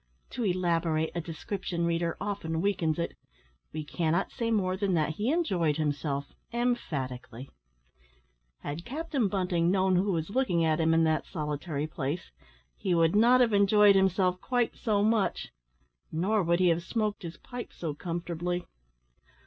[0.31, 3.15] To elaborate a description, reader, often weakens it
[3.71, 7.51] we cannot say more than that he enjoyed himself emphatically.
[8.61, 12.31] Had Captain Bunting known who was looking at him in that solitary place,
[12.75, 15.49] he would not have enjoyed himself quite so much,
[16.11, 18.65] nor would he have smoked his pipe so comfortably.